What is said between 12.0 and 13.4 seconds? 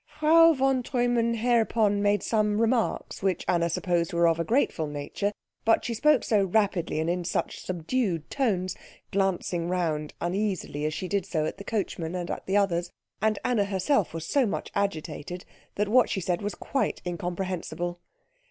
and at the others, and